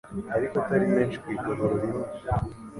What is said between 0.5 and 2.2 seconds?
atari menshi ku igaburo rimwe.